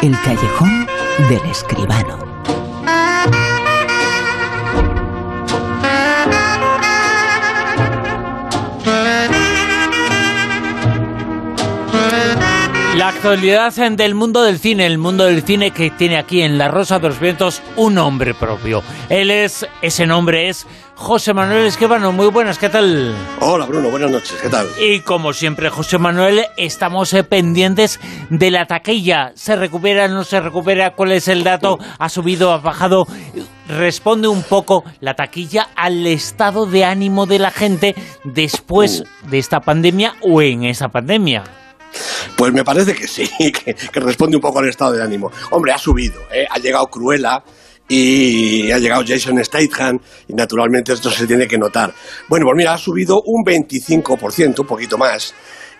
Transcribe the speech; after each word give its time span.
El 0.00 0.12
callejón 0.22 0.86
del 1.28 1.50
escribano. 1.50 2.18
La 12.94 13.08
actualidad 13.08 13.72
del 13.74 14.14
mundo 14.14 14.42
del 14.42 14.60
cine, 14.60 14.86
el 14.86 14.98
mundo 14.98 15.24
del 15.24 15.42
cine 15.42 15.72
que 15.72 15.90
tiene 15.90 16.16
aquí 16.16 16.42
en 16.42 16.58
La 16.58 16.68
Rosa 16.68 17.00
de 17.00 17.08
los 17.08 17.18
Vientos 17.18 17.60
un 17.74 17.94
nombre 17.94 18.34
propio. 18.34 18.84
Él 19.08 19.32
es, 19.32 19.66
ese 19.82 20.06
nombre 20.06 20.48
es 20.48 20.66
José 20.98 21.32
Manuel 21.32 21.66
Esquivano. 21.66 22.10
Muy 22.10 22.26
buenas, 22.26 22.58
¿qué 22.58 22.68
tal? 22.68 23.14
Hola 23.38 23.66
Bruno, 23.66 23.88
buenas 23.88 24.10
noches, 24.10 24.36
¿qué 24.42 24.48
tal? 24.48 24.68
Y 24.80 25.00
como 25.00 25.32
siempre, 25.32 25.70
José 25.70 25.96
Manuel, 25.96 26.44
estamos 26.56 27.14
eh, 27.14 27.22
pendientes 27.22 28.00
de 28.30 28.50
la 28.50 28.66
taquilla. 28.66 29.30
¿Se 29.36 29.54
recupera, 29.54 30.08
no 30.08 30.24
se 30.24 30.40
recupera? 30.40 30.94
¿Cuál 30.94 31.12
es 31.12 31.28
el 31.28 31.44
dato? 31.44 31.78
¿Ha 32.00 32.08
subido, 32.08 32.50
ha 32.50 32.58
bajado? 32.58 33.06
Responde 33.68 34.26
un 34.26 34.42
poco 34.42 34.82
la 34.98 35.14
taquilla 35.14 35.68
al 35.76 36.04
estado 36.04 36.66
de 36.66 36.84
ánimo 36.84 37.26
de 37.26 37.38
la 37.38 37.52
gente 37.52 37.94
después 38.24 39.00
uh. 39.00 39.30
de 39.30 39.38
esta 39.38 39.60
pandemia 39.60 40.16
o 40.20 40.42
en 40.42 40.64
esa 40.64 40.88
pandemia. 40.88 41.44
Pues 42.36 42.52
me 42.52 42.64
parece 42.64 42.94
que 42.94 43.06
sí, 43.06 43.30
que, 43.52 44.00
responde 44.00 44.36
un 44.36 44.42
poco 44.42 44.58
al 44.58 44.68
estado 44.68 44.92
de 44.92 45.02
ánimo. 45.02 45.30
Hombre, 45.52 45.72
ha 45.72 45.78
subido, 45.78 46.20
¿eh? 46.32 46.44
ha 46.50 46.58
llegado 46.58 46.88
Cruella 46.88 47.44
y 47.88 48.70
ha 48.70 48.78
llegado 48.78 49.02
Jason 49.06 49.42
Statham 49.42 49.98
y 50.28 50.34
naturalmente 50.34 50.92
esto 50.92 51.10
se 51.10 51.26
tiene 51.26 51.48
que 51.48 51.56
notar. 51.56 51.92
Bueno, 52.28 52.46
pues 52.46 52.56
mira, 52.56 52.74
ha 52.74 52.78
subido 52.78 53.22
un 53.24 53.44
25%, 53.44 54.60
un 54.60 54.66
poquito 54.66 54.98
más 54.98 55.34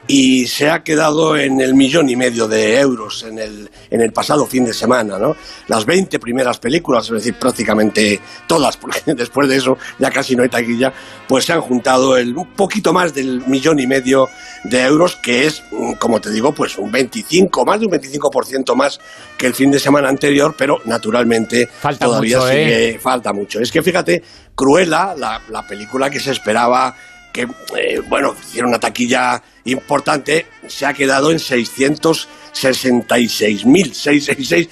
y 0.07 0.47
se 0.47 0.71
ha 0.71 0.83
quedado 0.83 1.37
en 1.37 1.61
el 1.61 1.75
millón 1.75 2.09
y 2.09 2.17
medio 2.17 2.49
de 2.49 2.81
euros 2.81 3.25
en 3.25 3.39
el, 3.39 3.71
en 3.91 4.01
el 4.01 4.11
pasado 4.13 4.47
fin 4.47 4.65
de 4.65 4.73
semana, 4.73 5.19
¿no? 5.19 5.37
Las 5.67 5.85
20 5.85 6.19
primeras 6.19 6.59
películas, 6.59 7.05
es 7.07 7.13
decir, 7.13 7.35
prácticamente 7.35 8.19
todas, 8.47 8.79
porque 8.79 9.03
después 9.15 9.49
de 9.49 9.57
eso 9.57 9.77
ya 9.99 10.11
casi 10.11 10.35
no 10.35 10.43
hay 10.43 10.49
taquilla, 10.49 10.93
pues 11.29 11.45
se 11.45 11.53
han 11.53 11.61
juntado 11.61 12.17
el, 12.17 12.35
un 12.37 12.55
poquito 12.55 12.93
más 12.95 13.13
del 13.15 13.43
millón 13.47 13.79
y 13.81 13.87
medio 13.87 14.29
de 14.65 14.83
euros, 14.83 15.17
que 15.17 15.47
es, 15.47 15.63
como 15.99 16.21
te 16.21 16.31
digo, 16.31 16.53
pues 16.53 16.79
un 16.79 16.91
25, 16.91 17.67
más 17.67 17.81
de 17.81 17.87
un 17.87 17.93
25% 17.93 18.75
más 18.75 18.99
que 19.37 19.47
el 19.47 19.55
fin 19.55 19.71
de 19.71 19.79
semana 19.79 20.09
anterior, 20.09 20.55
pero 20.57 20.81
naturalmente 20.87 21.69
todavía 21.99 22.41
sigue, 22.41 22.91
¿eh? 22.91 22.99
falta 22.99 23.35
mucho. 23.35 23.61
Es 23.61 23.71
que 23.71 23.83
fíjate, 23.83 24.23
Cruella, 24.55 25.15
la, 25.15 25.43
la 25.51 25.67
película 25.67 26.09
que 26.09 26.19
se 26.19 26.33
esperaba 26.33 26.97
que, 27.33 27.49
eh, 27.77 28.01
bueno, 28.09 28.35
hicieron 28.41 28.71
una 28.71 28.81
taquilla 28.81 29.41
importante, 29.65 30.47
se 30.67 30.87
ha 30.87 30.95
quedado 30.95 31.31
en 31.31 31.39
666.000, 31.39 33.93
666, 33.93 34.69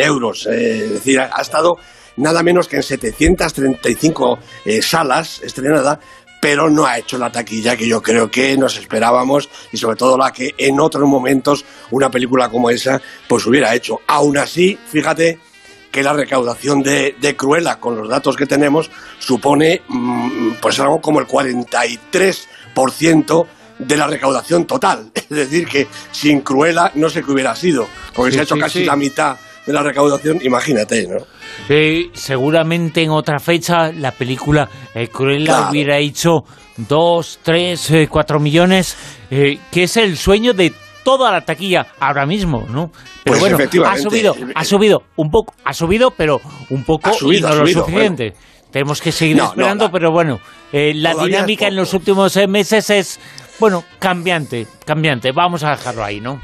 euros. 0.00 0.46
Eh, 0.46 0.84
es 0.84 0.92
decir, 0.92 1.18
ha, 1.20 1.40
estado 1.40 1.78
nada 2.16 2.42
menos 2.42 2.68
que 2.68 2.76
en 2.76 2.82
735 2.82 4.38
eh, 4.64 4.82
salas 4.82 5.40
estrenada, 5.42 5.98
pero 6.40 6.70
no 6.70 6.86
ha 6.86 6.98
hecho 6.98 7.18
la 7.18 7.32
taquilla 7.32 7.76
que 7.76 7.88
yo 7.88 8.00
creo 8.02 8.30
que 8.30 8.56
nos 8.56 8.78
esperábamos 8.78 9.48
y 9.72 9.76
sobre 9.76 9.96
todo 9.96 10.16
la 10.18 10.32
que 10.32 10.54
en 10.58 10.78
otros 10.78 11.08
momentos 11.08 11.64
una 11.90 12.08
película 12.10 12.48
como 12.48 12.70
esa 12.70 13.02
pues 13.26 13.44
hubiera 13.46 13.74
hecho. 13.74 14.00
Aún 14.06 14.38
así, 14.38 14.78
fíjate 14.90 15.40
que 15.96 16.02
la 16.02 16.12
recaudación 16.12 16.82
de, 16.82 17.16
de 17.18 17.36
Cruella, 17.36 17.80
con 17.80 17.96
los 17.96 18.06
datos 18.06 18.36
que 18.36 18.44
tenemos, 18.44 18.90
supone 19.18 19.80
mm, 19.88 20.56
pues 20.60 20.78
algo 20.78 21.00
como 21.00 21.20
el 21.20 21.26
43% 21.26 23.46
de 23.78 23.96
la 23.96 24.06
recaudación 24.06 24.66
total. 24.66 25.10
Es 25.14 25.30
decir, 25.30 25.66
que 25.66 25.86
sin 26.12 26.42
Cruella 26.42 26.92
no 26.96 27.08
sé 27.08 27.22
qué 27.22 27.32
hubiera 27.32 27.56
sido, 27.56 27.88
porque 28.14 28.32
se 28.32 28.40
ha 28.40 28.42
hecho 28.42 28.58
casi 28.58 28.84
la 28.84 28.94
mitad 28.94 29.38
de 29.64 29.72
la 29.72 29.82
recaudación, 29.82 30.38
imagínate, 30.42 31.08
¿no? 31.08 31.16
seguramente 32.12 33.02
en 33.02 33.08
otra 33.08 33.38
fecha 33.38 33.90
la 33.90 34.12
película 34.12 34.68
eh, 34.94 35.08
Cruella 35.08 35.70
hubiera 35.70 35.96
hecho 35.96 36.44
2, 36.76 37.38
3, 37.42 37.92
4 38.10 38.38
millones, 38.38 38.98
eh, 39.30 39.58
que 39.72 39.84
es 39.84 39.96
el 39.96 40.18
sueño 40.18 40.52
de 40.52 40.74
toda 41.06 41.30
la 41.30 41.40
taquilla 41.42 41.86
ahora 42.00 42.26
mismo, 42.26 42.66
¿no? 42.68 42.90
Pero 43.22 43.38
pues 43.38 43.40
bueno, 43.40 43.58
ha 43.86 43.96
subido, 43.96 44.34
ha 44.56 44.64
subido 44.64 45.02
un 45.14 45.30
poco, 45.30 45.54
ha 45.64 45.72
subido, 45.72 46.10
pero 46.10 46.40
un 46.70 46.82
poco 46.82 47.12
y 47.32 47.40
no 47.40 47.54
lo 47.54 47.64
suficiente. 47.64 48.32
Tenemos 48.72 49.00
que 49.00 49.12
seguir 49.12 49.38
esperando, 49.38 49.88
pero 49.92 50.10
bueno, 50.10 50.40
eh, 50.72 50.92
la 50.96 51.14
dinámica 51.14 51.68
en 51.68 51.76
los 51.76 51.94
últimos 51.94 52.36
meses 52.48 52.90
es, 52.90 53.20
bueno, 53.60 53.84
cambiante, 54.00 54.66
cambiante. 54.84 55.30
Vamos 55.30 55.62
a 55.62 55.70
dejarlo 55.70 56.02
ahí, 56.02 56.20
¿no? 56.20 56.40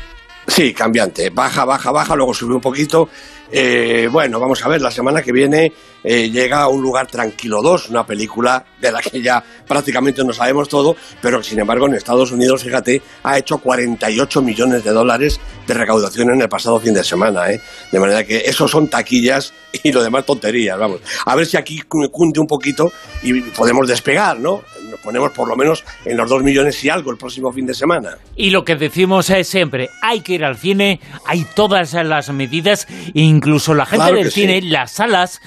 Sí, 0.46 0.72
cambiante. 0.72 1.30
Baja, 1.30 1.64
baja, 1.64 1.90
baja, 1.90 2.14
luego 2.14 2.32
sube 2.32 2.54
un 2.54 2.60
poquito 2.60 3.08
eh, 3.52 4.08
bueno, 4.10 4.40
vamos 4.40 4.64
a 4.64 4.68
ver, 4.68 4.80
la 4.80 4.90
semana 4.90 5.20
que 5.20 5.30
viene 5.30 5.72
eh, 6.02 6.30
llega 6.30 6.62
a 6.62 6.68
un 6.68 6.80
lugar 6.80 7.06
tranquilo 7.06 7.60
2, 7.60 7.90
una 7.90 8.06
película 8.06 8.64
de 8.80 8.90
la 8.90 9.00
que 9.00 9.20
ya 9.20 9.44
prácticamente 9.68 10.24
no 10.24 10.32
sabemos 10.32 10.68
todo, 10.68 10.96
pero 11.20 11.42
sin 11.42 11.60
embargo 11.60 11.86
en 11.86 11.94
Estados 11.94 12.32
Unidos, 12.32 12.62
fíjate, 12.62 13.02
ha 13.22 13.38
hecho 13.38 13.58
48 13.58 14.40
millones 14.40 14.82
de 14.84 14.90
dólares 14.90 15.38
de 15.66 15.74
recaudación 15.74 16.30
en 16.30 16.40
el 16.40 16.48
pasado 16.48 16.80
fin 16.80 16.94
de 16.94 17.04
semana, 17.04 17.50
¿eh? 17.50 17.60
De 17.90 18.00
manera 18.00 18.24
que 18.24 18.38
eso 18.38 18.66
son 18.66 18.88
taquillas 18.88 19.52
y 19.82 19.92
lo 19.92 20.02
demás 20.02 20.24
tonterías, 20.24 20.78
vamos. 20.78 21.00
A 21.26 21.36
ver 21.36 21.46
si 21.46 21.56
aquí 21.56 21.80
cunde 21.82 22.40
un 22.40 22.46
poquito 22.46 22.90
y 23.22 23.40
podemos 23.42 23.86
despegar, 23.86 24.40
¿no? 24.40 24.62
Ponemos 25.02 25.32
por 25.32 25.48
lo 25.48 25.56
menos 25.56 25.84
en 26.04 26.16
los 26.16 26.28
2 26.28 26.42
millones 26.42 26.82
y 26.84 26.88
algo 26.88 27.10
el 27.10 27.16
próximo 27.16 27.52
fin 27.52 27.66
de 27.66 27.74
semana. 27.74 28.16
Y 28.36 28.50
lo 28.50 28.64
que 28.64 28.76
decimos 28.76 29.30
es 29.30 29.48
siempre, 29.48 29.88
hay 30.02 30.20
que 30.20 30.34
ir 30.34 30.44
al 30.44 30.56
cine, 30.56 31.00
hay 31.26 31.44
todas 31.54 31.92
las 31.92 32.30
medidas, 32.30 32.86
Incluso 33.14 33.74
la 33.74 33.86
gente 33.86 34.12
del 34.12 34.30
cine, 34.30 34.62
las 34.62 34.92
salas, 34.92 35.40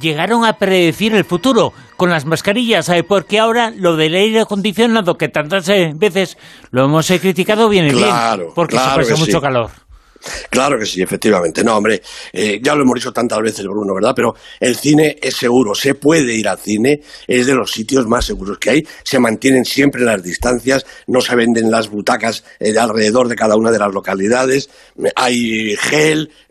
llegaron 0.00 0.44
a 0.44 0.58
predecir 0.58 1.14
el 1.14 1.24
futuro 1.24 1.72
con 1.96 2.10
las 2.10 2.26
mascarillas, 2.26 2.86
¿sabes? 2.86 3.04
porque 3.04 3.38
ahora 3.38 3.70
lo 3.70 3.96
del 3.96 4.14
aire 4.14 4.40
acondicionado, 4.40 5.16
que 5.16 5.28
tantas 5.28 5.68
eh, 5.68 5.92
veces 5.94 6.36
lo 6.70 6.84
hemos 6.84 7.10
eh, 7.10 7.20
criticado, 7.20 7.68
viene 7.68 7.92
bien, 7.92 8.14
porque 8.54 8.78
se 8.78 8.84
pasa 8.84 9.16
mucho 9.16 9.40
calor. 9.40 9.70
Claro 10.50 10.78
que 10.78 10.86
sí, 10.86 11.02
efectivamente. 11.02 11.62
No, 11.62 11.76
hombre, 11.76 12.02
eh, 12.32 12.60
ya 12.62 12.74
lo 12.74 12.82
hemos 12.82 12.94
dicho 12.94 13.12
tantas 13.12 13.40
veces, 13.40 13.66
Bruno, 13.66 13.94
¿verdad? 13.94 14.12
Pero 14.14 14.34
el 14.60 14.76
cine 14.76 15.16
es 15.20 15.36
seguro, 15.36 15.74
se 15.74 15.94
puede 15.94 16.34
ir 16.34 16.48
al 16.48 16.58
cine, 16.58 17.00
es 17.26 17.46
de 17.46 17.54
los 17.54 17.70
sitios 17.70 18.06
más 18.06 18.24
seguros 18.24 18.58
que 18.58 18.70
hay, 18.70 18.88
se 19.02 19.18
mantienen 19.18 19.64
siempre 19.64 20.02
las 20.02 20.22
distancias, 20.22 20.86
no 21.06 21.20
se 21.20 21.36
venden 21.36 21.70
las 21.70 21.88
butacas 21.88 22.44
de 22.58 22.78
alrededor 22.78 23.28
de 23.28 23.36
cada 23.36 23.56
una 23.56 23.70
de 23.70 23.78
las 23.78 23.92
localidades, 23.92 24.70
hay 25.14 25.76
gel, 25.76 26.30
eh, 26.30 26.45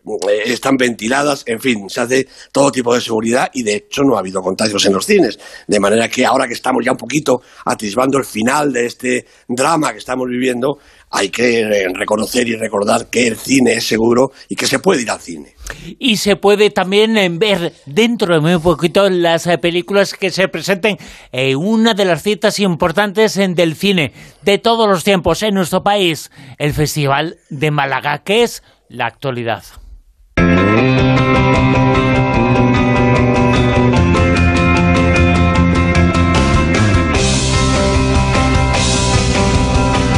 están 0.46 0.76
ventiladas, 0.78 1.44
en 1.48 1.60
fin, 1.60 1.90
se 1.90 2.02
hace 2.02 2.28
todo 2.52 2.72
tipo 2.72 2.94
de 2.94 3.02
seguridad 3.02 3.50
y 3.54 3.64
de 3.64 3.76
hecho 3.76 4.04
no 4.04 4.16
ha 4.16 4.20
habido 4.20 4.42
contagios 4.42 4.86
en 4.86 4.94
los 4.94 5.06
cines. 5.06 5.40
De 5.68 5.80
manera 5.80 6.08
que 6.10 6.26
ahora 6.26 6.48
que 6.48 6.54
estamos 6.54 6.84
ya 6.86 6.92
un 6.92 6.98
poquito 6.98 7.42
atisbando 7.66 8.18
el 8.18 8.26
final 8.26 8.72
de 8.72 8.86
este 8.86 9.26
drama 9.48 9.92
que 9.92 10.00
estamos 10.00 10.28
viviendo, 10.30 10.78
hay 11.10 11.30
que 11.30 11.62
eh, 11.62 11.88
reconocer 11.94 12.48
y 12.48 12.56
recordar 12.56 13.10
que 13.10 13.28
el 13.28 13.38
cine 13.38 13.74
es 13.74 13.88
seguro 13.88 14.32
y 14.50 14.56
que 14.56 14.68
se 14.68 14.80
puede 14.80 15.04
ir 15.04 15.10
al 15.10 15.22
cine. 15.22 15.56
Y 15.98 16.18
se 16.18 16.36
puede 16.36 16.70
también 16.70 17.18
eh, 17.18 17.30
ver 17.32 17.74
dentro 17.86 18.34
de 18.34 18.42
muy 18.42 18.60
poquito 18.60 19.10
las 19.10 19.48
películas 19.62 20.14
que 20.14 20.30
se 20.30 20.48
presenten 20.48 20.98
en 21.32 21.58
una 21.58 21.94
de 21.94 22.06
las 22.06 22.24
citas 22.24 22.60
importantes 22.60 23.36
del 23.36 23.76
cine 23.76 24.14
de 24.42 24.58
todos 24.58 24.88
los 24.90 25.04
tiempos 25.04 25.42
en 25.44 25.54
nuestro 25.56 25.84
país, 25.84 26.32
el 26.58 26.74
Festival 26.74 27.38
de 27.50 27.72
Málaga, 27.72 28.24
que 28.24 28.44
es 28.44 28.64
la 28.90 29.08
actualidad. 29.08 29.64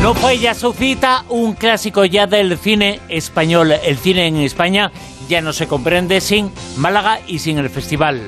No 0.07 0.13
fue 0.13 0.39
ya 0.39 0.53
su 0.53 0.71
cita, 0.71 1.25
un 1.27 1.53
clásico 1.53 2.05
ya 2.05 2.27
del 2.27 2.57
cine 2.57 3.01
español. 3.09 3.73
El 3.73 3.97
cine 3.97 4.27
en 4.27 4.37
España 4.37 4.89
ya 5.27 5.41
no 5.41 5.51
se 5.51 5.67
comprende 5.67 6.21
sin 6.21 6.49
Málaga 6.77 7.19
y 7.27 7.39
sin 7.39 7.57
el 7.57 7.69
festival. 7.69 8.21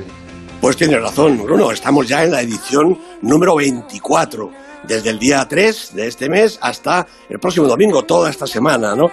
Pues 0.59 0.75
tiene 0.75 0.97
razón, 0.99 1.41
Bruno. 1.41 1.71
Estamos 1.71 2.05
ya 2.05 2.25
en 2.25 2.31
la 2.31 2.41
edición 2.41 2.99
número 3.21 3.55
24, 3.55 4.51
desde 4.83 5.09
el 5.09 5.19
día 5.19 5.47
3 5.47 5.95
de 5.95 6.07
este 6.07 6.27
mes 6.27 6.59
hasta 6.61 7.07
el 7.29 7.39
próximo 7.39 7.65
domingo, 7.67 8.03
toda 8.03 8.29
esta 8.29 8.45
semana, 8.45 8.93
¿no? 8.93 9.09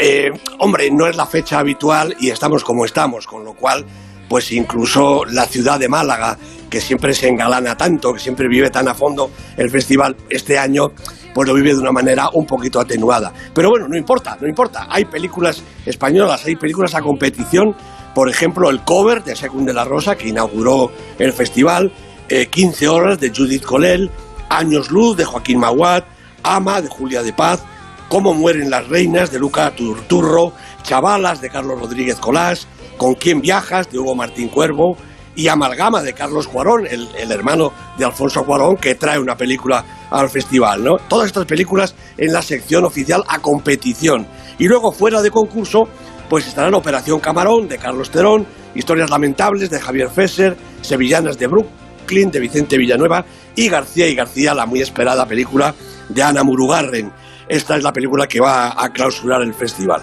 Eh, 0.00 0.30
hombre, 0.58 0.90
no 0.92 1.08
es 1.08 1.16
la 1.16 1.26
fecha 1.26 1.58
habitual 1.58 2.14
y 2.20 2.30
estamos 2.30 2.62
como 2.62 2.84
estamos, 2.84 3.26
con 3.26 3.44
lo 3.44 3.54
cual, 3.54 3.84
pues 4.28 4.52
incluso 4.52 5.24
la 5.24 5.44
ciudad 5.44 5.80
de 5.80 5.88
Málaga, 5.88 6.38
que 6.70 6.80
siempre 6.80 7.14
se 7.14 7.28
engalana 7.28 7.76
tanto, 7.76 8.12
que 8.14 8.20
siempre 8.20 8.46
vive 8.46 8.70
tan 8.70 8.86
a 8.86 8.94
fondo 8.94 9.30
el 9.56 9.70
festival, 9.70 10.16
este 10.30 10.56
año, 10.56 10.92
pues 11.34 11.48
lo 11.48 11.54
vive 11.54 11.74
de 11.74 11.80
una 11.80 11.90
manera 11.90 12.30
un 12.32 12.46
poquito 12.46 12.78
atenuada. 12.78 13.32
Pero 13.52 13.70
bueno, 13.70 13.88
no 13.88 13.96
importa, 13.96 14.38
no 14.40 14.46
importa. 14.46 14.86
Hay 14.88 15.04
películas 15.04 15.64
españolas, 15.84 16.44
hay 16.44 16.54
películas 16.54 16.94
a 16.94 17.02
competición, 17.02 17.74
por 18.14 18.28
ejemplo, 18.28 18.70
el 18.70 18.84
cover 18.84 19.24
de 19.24 19.34
Secund 19.34 19.66
de 19.66 19.74
la 19.74 19.84
Rosa, 19.84 20.16
que 20.16 20.28
inauguró 20.28 20.92
el 21.18 21.32
festival, 21.32 21.92
15 22.28 22.84
eh, 22.84 22.88
horas 22.88 23.18
de 23.18 23.32
Judith 23.34 23.64
Colel, 23.64 24.10
Años 24.48 24.90
Luz 24.90 25.16
de 25.16 25.24
Joaquín 25.24 25.58
Maguad, 25.58 26.04
Ama 26.44 26.82
de 26.82 26.88
Julia 26.88 27.22
de 27.22 27.32
Paz, 27.32 27.64
Cómo 28.08 28.32
mueren 28.32 28.70
las 28.70 28.88
reinas 28.88 29.30
de 29.30 29.38
Luca 29.38 29.70
Turturro, 29.76 30.54
Chavalas 30.82 31.42
de 31.42 31.50
Carlos 31.50 31.78
Rodríguez 31.78 32.16
Colás, 32.16 32.66
Con 32.96 33.14
quién 33.14 33.40
viajas 33.40 33.90
de 33.90 33.98
Hugo 33.98 34.14
Martín 34.14 34.48
Cuervo 34.48 34.96
y 35.36 35.46
Amalgama 35.46 36.02
de 36.02 36.14
Carlos 36.14 36.48
Cuarón, 36.48 36.86
el, 36.86 37.30
hermano 37.30 37.72
de 37.96 38.04
Alfonso 38.04 38.44
Cuarón, 38.44 38.76
que 38.76 38.96
trae 38.96 39.20
una 39.20 39.36
película 39.36 39.84
al 40.10 40.28
festival. 40.30 40.82
¿no? 40.82 40.96
Todas 41.08 41.26
estas 41.26 41.44
películas 41.44 41.94
en 42.16 42.32
la 42.32 42.42
sección 42.42 42.84
oficial 42.84 43.22
a 43.28 43.38
competición. 43.38 44.26
Y 44.58 44.66
luego 44.66 44.90
fuera 44.90 45.22
de 45.22 45.30
concurso, 45.30 45.86
pues 46.28 46.48
estarán 46.48 46.74
Operación 46.74 47.20
Camarón 47.20 47.68
de 47.68 47.78
Carlos 47.78 48.10
Terón, 48.10 48.46
Historias 48.74 49.10
Lamentables 49.10 49.70
de 49.70 49.78
Javier 49.78 50.10
Fesser, 50.10 50.56
Sevillanas 50.80 51.38
de 51.38 51.46
Brooklyn 51.46 52.32
de 52.32 52.40
Vicente 52.40 52.76
Villanueva 52.76 53.24
y 53.54 53.68
García 53.68 54.08
y 54.08 54.16
García, 54.16 54.54
la 54.54 54.66
muy 54.66 54.80
esperada 54.80 55.26
película 55.26 55.74
de 56.08 56.22
Ana 56.22 56.42
Murugarren. 56.42 57.12
Esta 57.48 57.76
es 57.76 57.82
la 57.82 57.92
película 57.92 58.26
que 58.26 58.40
va 58.40 58.74
a 58.76 58.90
clausurar 58.90 59.42
el 59.42 59.54
festival. 59.54 60.02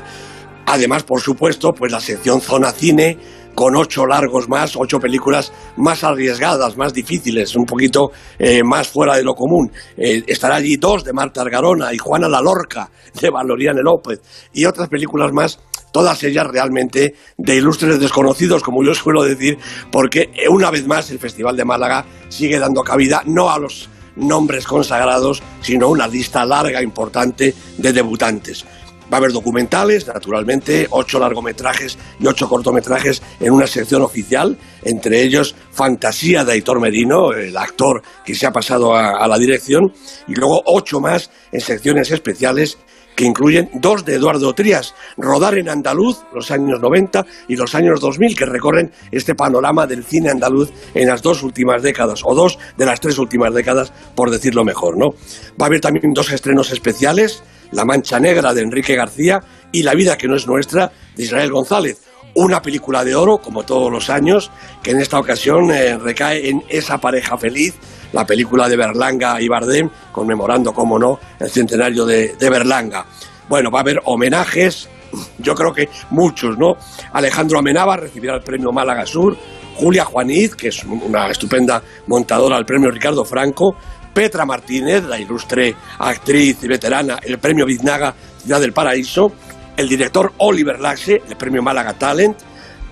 Además, 0.66 1.04
por 1.04 1.22
supuesto, 1.22 1.74
pues 1.74 1.92
la 1.92 2.00
sección 2.00 2.42
Zona 2.42 2.72
Cine 2.72 3.18
con 3.56 3.76
ocho 3.76 4.06
largos 4.06 4.50
más, 4.50 4.76
ocho 4.76 5.00
películas 5.00 5.54
más 5.78 6.04
arriesgadas, 6.04 6.76
más 6.76 6.94
difíciles, 6.94 7.56
un 7.56 7.66
poquito 7.66 8.12
eh, 8.38 8.62
más 8.64 8.90
fuera 8.90 9.16
de 9.16 9.24
lo 9.24 9.34
común. 9.34 9.72
Eh, 9.96 10.24
estará 10.28 10.56
allí 10.56 10.76
dos 10.76 11.04
de 11.04 11.14
Marta 11.14 11.42
Argarona 11.42 11.94
y 11.94 11.98
Juana 11.98 12.28
La 12.28 12.42
Lorca 12.42 12.90
de 13.20 13.30
Valoriane 13.30 13.82
López 13.82 14.22
y 14.54 14.66
otras 14.66 14.90
películas 14.90 15.32
más 15.32 15.60
todas 15.94 16.22
ellas 16.26 16.46
realmente 16.46 17.16
de 17.38 17.56
ilustres 17.56 17.98
desconocidos, 18.02 18.62
como 18.62 18.84
yo 18.84 18.94
suelo 18.94 19.24
decir, 19.24 19.58
porque 19.90 20.30
eh, 20.34 20.50
una 20.50 20.70
vez 20.70 20.86
más 20.86 21.10
el 21.10 21.20
Festival 21.20 21.56
de 21.56 21.64
Málaga 21.64 22.06
sigue 22.28 22.60
dando 22.60 22.82
cabida 22.82 23.22
no 23.26 23.50
a 23.50 23.58
los 23.58 23.90
nombres 24.16 24.66
consagrados, 24.66 25.42
sino 25.62 25.90
una 25.90 26.08
lista 26.08 26.46
larga, 26.46 26.82
importante 26.82 27.54
de 27.78 27.94
debutantes. 27.94 28.66
Va 29.12 29.18
a 29.18 29.20
haber 29.20 29.34
documentales, 29.34 30.08
naturalmente, 30.08 30.88
ocho 30.90 31.20
largometrajes 31.20 31.96
y 32.20 32.26
ocho 32.26 32.50
cortometrajes 32.50 33.22
en 33.40 33.54
una 33.54 33.68
sección 33.68 34.02
oficial, 34.02 34.58
entre 34.84 35.22
ellos 35.22 35.56
Fantasía 35.72 36.44
de 36.44 36.54
Aitor 36.54 36.80
Merino, 36.80 37.32
el 37.32 37.56
actor 37.56 38.02
que 38.26 38.34
se 38.34 38.48
ha 38.48 38.52
pasado 38.52 38.96
a, 38.96 39.28
la 39.28 39.38
dirección, 39.38 39.94
y 40.28 40.34
luego 40.34 40.64
ocho 40.66 41.00
más 41.00 41.30
en 41.52 41.62
secciones 41.62 42.10
especiales 42.10 42.80
que 43.16 43.26
incluyen 43.26 43.70
dos 43.74 44.06
de 44.06 44.16
Eduardo 44.16 44.54
Trías, 44.54 44.94
Rodar 45.18 45.58
en 45.58 45.70
Andaluz, 45.70 46.20
los 46.34 46.52
años 46.52 46.80
90 46.80 47.26
y 47.48 47.56
los 47.56 47.76
años 47.76 48.00
2000, 48.00 48.36
que 48.36 48.46
recorren 48.46 48.92
este 49.12 49.36
panorama 49.36 49.88
del 49.88 50.04
cine 50.04 50.30
andaluz 50.30 50.72
en 50.94 51.08
las 51.08 51.22
dos 51.22 51.44
últimas 51.44 51.82
décadas, 51.82 52.22
o 52.24 52.36
dos 52.36 52.60
de 52.78 52.86
las 52.86 53.00
tres 53.00 53.18
últimas 53.18 53.54
décadas, 53.54 53.94
por 54.16 54.30
decirlo 54.30 54.64
mejor, 54.64 54.98
¿no? 54.98 55.12
Va 55.60 55.66
a 55.66 55.68
haber 55.68 55.82
también 55.82 56.14
dos 56.14 56.32
estrenos 56.32 56.72
especiales, 56.72 57.44
la 57.72 57.86
Mancha 57.86 58.20
Negra 58.20 58.54
de 58.54 58.62
Enrique 58.62 58.96
García 58.96 59.42
y 59.72 59.84
La 59.84 59.94
vida 59.94 60.18
que 60.18 60.28
no 60.28 60.36
es 60.36 60.48
nuestra 60.48 60.92
de 61.16 61.24
Israel 61.24 61.52
González. 61.52 62.02
Una 62.38 62.62
película 62.62 63.06
de 63.06 63.16
oro, 63.16 63.38
como 63.38 63.64
todos 63.64 63.90
los 63.90 64.10
años, 64.10 64.52
que 64.84 64.92
en 64.92 65.00
esta 65.00 65.18
ocasión 65.18 65.72
eh, 65.72 65.98
recae 65.98 66.50
en 66.50 66.64
Esa 66.68 66.98
pareja 66.98 67.38
feliz, 67.38 67.76
la 68.12 68.26
película 68.26 68.68
de 68.68 68.76
Berlanga 68.76 69.40
y 69.40 69.48
Bardem, 69.48 69.90
conmemorando, 70.12 70.74
como 70.74 71.00
no, 71.00 71.18
el 71.40 71.50
centenario 71.50 72.06
de, 72.06 72.36
Berlanga. 72.38 73.06
Bueno, 73.48 73.72
va 73.72 73.80
a 73.80 73.82
haber 73.84 74.02
homenajes, 74.04 74.90
yo 75.38 75.56
creo 75.56 75.74
que 75.74 75.90
muchos, 76.10 76.58
¿no? 76.58 76.76
Alejandro 77.14 77.60
Amenábar 77.60 78.02
recibirá 78.02 78.36
el 78.36 78.42
premio 78.42 78.74
Málaga 78.74 79.06
Sur, 79.06 79.38
Julia 79.76 80.04
Juaniz, 80.04 80.56
que 80.56 80.68
es 80.68 80.84
una 80.84 81.28
estupenda 81.28 81.82
montadora 82.08 82.58
del 82.58 82.66
premio 82.66 82.92
Ricardo 82.92 83.24
Franco, 83.24 83.78
Petra 84.14 84.46
Martínez, 84.46 85.04
la 85.04 85.20
ilustre 85.20 85.76
actriz 86.00 86.64
y 86.64 86.68
veterana, 86.68 87.20
el 87.22 87.38
premio 87.38 87.66
Biznaga 87.66 88.14
Ciudad 88.42 88.62
del 88.62 88.74
Paraíso, 88.74 89.32
el 89.78 89.90
director 89.90 90.34
Oliver 90.38 90.80
Laxe, 90.80 91.22
el 91.28 91.36
premio 91.36 91.62
Málaga 91.62 91.94
Talent, 91.94 92.38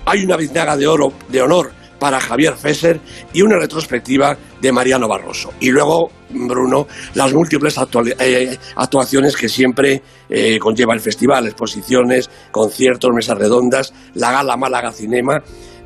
hay 0.05 0.23
una 0.23 0.37
Biznaga 0.37 0.75
de 0.75 0.87
oro 0.87 1.13
de 1.29 1.41
honor 1.41 1.71
para 1.99 2.19
Javier 2.19 2.55
Fesser 2.55 2.99
y 3.31 3.41
una 3.41 3.57
retrospectiva 3.57 4.37
de 4.59 4.71
Mariano 4.73 5.07
Barroso. 5.07 5.53
Y 5.61 5.69
luego, 5.69 6.11
Bruno, 6.31 6.87
las 7.13 7.33
múltiples 7.33 7.77
eh, 8.19 8.57
actuaciones 8.75 9.37
que 9.37 9.47
siempre 9.47 10.01
eh, 10.29 10.59
conlleva 10.59 10.93
el 10.93 10.99
festival, 10.99 11.45
exposiciones, 11.45 12.29
conciertos, 12.51 13.11
mesas 13.13 13.37
redondas, 13.37 13.93
la 14.15 14.33
gala 14.33 14.57
Málaga 14.57 14.91
Cinema 14.91 15.41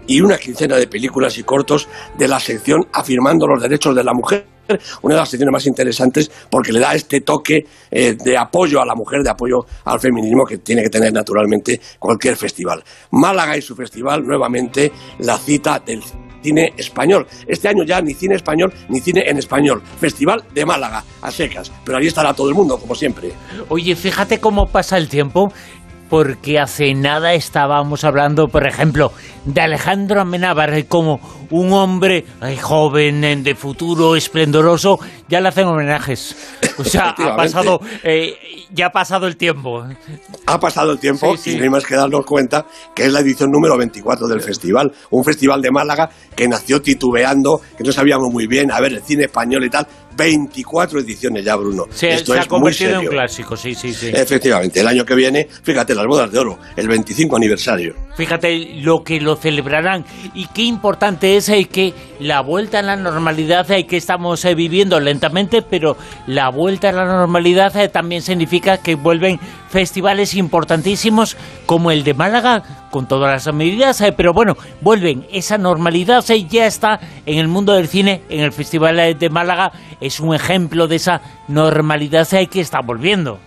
y 0.08 0.22
una 0.22 0.38
quincena 0.38 0.78
de 0.78 0.88
películas 0.88 1.38
y 1.38 1.44
cortos 1.44 1.88
de 2.18 2.28
la 2.28 2.40
sección 2.40 2.88
Afirmando 2.94 3.46
los 3.46 3.62
Derechos 3.62 3.96
de 3.96 4.04
la 4.04 4.14
Mujer 4.14 4.57
una 5.02 5.16
de 5.16 5.20
las 5.20 5.30
secciones 5.30 5.52
más 5.52 5.66
interesantes 5.66 6.32
porque 6.50 6.72
le 6.72 6.80
da 6.80 6.94
este 6.96 7.22
toque 7.22 7.66
eh, 7.92 8.16
de 8.24 8.38
apoyo 8.38 8.82
a 8.82 8.86
la 8.86 8.96
mujer, 8.96 9.22
de 9.24 9.30
apoyo 9.30 9.66
al 9.86 10.00
feminismo 10.00 10.46
que 10.46 10.58
tiene 10.60 10.84
que 10.84 10.90
tener 10.90 11.14
naturalmente 11.14 11.80
cualquier 12.00 12.36
festival. 12.36 12.84
Málaga 13.12 13.58
y 13.58 13.62
su 13.62 13.76
festival, 13.76 14.24
nuevamente 14.24 14.92
la 15.20 15.38
cita 15.38 15.80
del 15.80 16.02
cine 16.42 16.74
español. 16.78 17.28
Este 17.48 17.68
año 17.68 17.84
ya 17.84 18.02
ni 18.02 18.14
cine 18.14 18.36
español 18.36 18.74
ni 18.90 19.00
cine 19.00 19.24
en 19.28 19.38
español. 19.38 19.82
Festival 20.00 20.44
de 20.54 20.66
Málaga, 20.66 21.04
a 21.22 21.32
secas. 21.32 21.72
Pero 21.84 21.98
ahí 21.98 22.08
estará 22.08 22.34
todo 22.34 22.50
el 22.50 22.56
mundo, 22.56 22.78
como 22.78 22.96
siempre. 22.96 23.32
Oye, 23.70 23.96
fíjate 23.96 24.40
cómo 24.40 24.68
pasa 24.68 24.98
el 24.98 25.10
tiempo 25.10 25.52
porque 26.10 26.60
hace 26.60 26.94
nada 26.94 27.34
estábamos 27.34 28.04
hablando, 28.04 28.48
por 28.48 28.68
ejemplo, 28.68 29.12
de 29.46 29.62
Alejandro 29.62 30.22
Amenábar 30.22 30.86
como 30.88 31.20
un 31.50 31.72
hombre 31.74 32.26
joven, 32.62 33.44
de 33.44 33.56
futuro, 33.56 34.16
esplendoroso, 34.16 35.00
ya 35.28 35.40
le 35.40 35.50
hacen 35.50 35.68
homenajes. 35.68 36.36
O 36.78 36.84
sea, 36.84 37.10
ha 37.18 37.36
pasado, 37.36 37.80
eh, 38.04 38.36
ya 38.72 38.88
ha 38.88 38.92
pasado 38.92 39.28
el 39.28 39.38
tiempo. 39.38 39.84
Ha 40.46 40.60
pasado 40.60 40.92
el 40.92 41.00
tiempo 41.00 41.36
y 41.46 41.56
no 41.56 41.64
hay 41.64 41.70
más 41.70 41.86
que 41.86 41.96
darnos 41.96 42.26
cuenta 42.26 42.66
que 42.94 43.06
es 43.06 43.12
la 43.12 43.22
edición 43.22 43.50
número 43.52 43.78
24 43.78 44.28
del 44.28 44.42
festival. 44.42 44.92
Un 45.10 45.24
festival 45.24 45.62
de 45.62 45.72
Málaga 45.72 46.10
que 46.36 46.48
nació 46.48 46.82
titubeando, 46.82 47.62
que 47.78 47.84
no 47.84 47.92
sabíamos 47.92 48.32
muy 48.32 48.48
bien, 48.48 48.72
a 48.72 48.80
ver, 48.80 48.94
el 48.94 49.02
cine 49.02 49.26
español 49.26 49.66
y 49.66 49.70
tal, 49.70 49.88
24 50.18 51.00
ediciones 51.00 51.46
ya, 51.46 51.56
Bruno. 51.56 51.86
se 51.92 52.14
ha 52.14 52.46
convertido 52.46 52.92
en 52.92 52.98
un 52.98 53.06
clásico, 53.06 53.56
sí, 53.56 53.76
sí, 53.76 53.94
sí. 53.94 54.10
Efectivamente, 54.14 54.80
el 54.80 54.88
año 54.88 55.06
que 55.06 55.16
viene, 55.16 55.48
fíjate, 55.64 55.94
las 55.94 56.06
bodas 56.08 56.32
de 56.32 56.40
oro, 56.40 56.58
el 56.76 56.88
25 56.88 57.36
aniversario. 57.36 57.96
Fíjate 58.16 58.82
lo 58.82 59.04
que 59.04 59.22
lo 59.22 59.36
celebrarán 59.36 60.04
y 60.34 60.48
qué 60.48 60.64
importante 60.64 61.38
es 61.38 61.50
eh, 61.50 61.66
que 61.66 61.94
la 62.20 62.42
vuelta 62.42 62.80
a 62.80 62.82
la 62.82 62.96
normalidad 62.96 63.70
eh, 63.72 63.86
que 63.86 63.98
estamos 63.98 64.44
eh, 64.44 64.56
viviendo 64.56 65.00
lentamente, 65.00 65.62
pero 65.62 65.98
la 66.26 66.50
vuelta 66.50 66.90
a 66.90 66.94
la 66.94 67.06
normalidad 67.06 67.92
también 67.92 68.24
significa 68.24 68.78
que 68.78 68.96
vuelven 68.96 69.40
festivales 69.70 70.34
importantísimos 70.34 71.38
como 71.68 71.92
el 71.92 72.04
de 72.04 72.16
Málaga, 72.16 72.87
con 72.92 73.08
todas 73.08 73.46
las 73.46 73.54
medidas, 73.54 74.04
pero 74.16 74.34
bueno, 74.34 74.56
vuelven. 74.82 75.26
Esa 75.32 75.58
normalidad 75.58 76.24
ya 76.24 76.66
está 76.66 77.00
en 77.26 77.38
el 77.38 77.48
mundo 77.48 77.74
del 77.74 77.88
cine, 77.88 78.24
en 78.30 78.42
el 78.42 78.52
Festival 78.52 79.18
de 79.18 79.30
Málaga, 79.30 79.72
es 80.02 80.20
un 80.20 80.34
ejemplo 80.34 80.88
de 80.88 80.98
esa 80.98 81.22
normalidad 81.48 82.28
que 82.50 82.62
está 82.62 82.80
volviendo. 82.82 83.40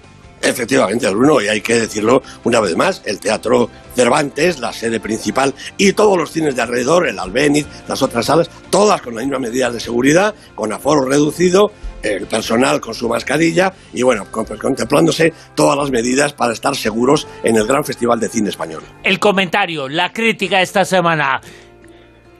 Efectivamente, 0.42 1.06
Bruno, 1.10 1.40
y 1.42 1.48
hay 1.48 1.60
que 1.60 1.80
decirlo 1.80 2.22
una 2.44 2.60
vez 2.60 2.74
más, 2.74 3.02
el 3.04 3.20
Teatro 3.20 3.68
Cervantes, 3.94 4.58
la 4.58 4.72
sede 4.72 4.98
principal, 4.98 5.54
y 5.76 5.92
todos 5.92 6.16
los 6.16 6.32
cines 6.32 6.56
de 6.56 6.62
alrededor, 6.62 7.06
el 7.06 7.18
Albéniz, 7.18 7.66
las 7.86 8.00
otras 8.00 8.24
salas, 8.24 8.48
todas 8.70 9.02
con 9.02 9.14
las 9.14 9.24
mismas 9.24 9.42
medidas 9.42 9.74
de 9.74 9.80
seguridad, 9.80 10.34
con 10.54 10.72
aforo 10.72 11.04
reducido, 11.04 11.72
el 12.02 12.26
personal 12.26 12.80
con 12.80 12.94
su 12.94 13.08
mascarilla 13.08 13.72
y 13.92 14.02
bueno, 14.02 14.26
pues 14.30 14.60
contemplándose 14.60 15.32
todas 15.54 15.76
las 15.76 15.90
medidas 15.90 16.32
para 16.32 16.52
estar 16.52 16.74
seguros 16.76 17.26
en 17.42 17.56
el 17.56 17.66
gran 17.66 17.84
Festival 17.84 18.20
de 18.20 18.28
Cine 18.28 18.48
Español. 18.48 18.82
El 19.02 19.18
comentario, 19.18 19.88
la 19.88 20.12
crítica 20.12 20.60
esta 20.60 20.84
semana, 20.84 21.40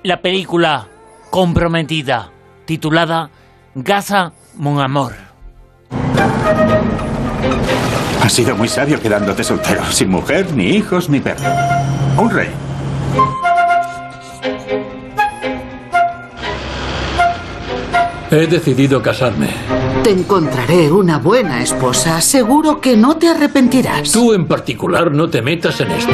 la 0.03 0.21
película 0.21 0.89
comprometida, 1.31 2.31
titulada 2.65 3.31
Gaza, 3.75 4.33
mon 4.57 4.81
amor. 4.81 5.13
Has 8.23 8.33
sido 8.33 8.55
muy 8.57 8.69
sabio 8.69 9.01
quedándote 9.01 9.43
soltero, 9.43 9.85
sin 9.91 10.11
mujer, 10.11 10.53
ni 10.53 10.77
hijos, 10.77 11.09
ni 11.09 11.21
perro. 11.21 11.49
Un 12.19 12.31
rey. 12.31 12.51
He 18.31 18.47
decidido 18.47 19.03
casarme. 19.03 19.49
Te 20.05 20.11
encontraré 20.11 20.91
una 20.93 21.19
buena 21.19 21.63
esposa. 21.63 22.21
Seguro 22.21 22.81
que 22.81 22.97
no 22.97 23.17
te 23.17 23.29
arrepentirás. 23.29 24.13
Tú 24.13 24.33
en 24.33 24.47
particular 24.47 25.11
no 25.11 25.29
te 25.29 25.43
metas 25.43 25.81
en 25.81 25.91
esto. 25.91 26.13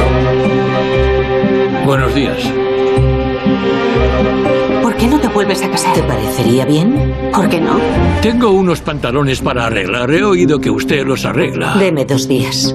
Buenos 1.84 2.14
días. 2.14 2.38
¿Por 4.82 4.96
qué 4.96 5.06
no 5.08 5.20
te 5.20 5.28
vuelves 5.28 5.62
a 5.62 5.70
casar? 5.70 5.94
¿Te 5.94 6.02
parecería 6.04 6.64
bien? 6.64 7.14
¿Por 7.34 7.50
qué 7.50 7.60
no? 7.60 7.78
Tengo 8.22 8.50
unos 8.50 8.80
pantalones 8.80 9.42
para 9.42 9.66
arreglar. 9.66 10.10
He 10.10 10.24
oído 10.24 10.58
que 10.58 10.70
usted 10.70 11.06
los 11.06 11.26
arregla. 11.26 11.76
Deme 11.76 12.06
dos 12.06 12.26
días. 12.26 12.74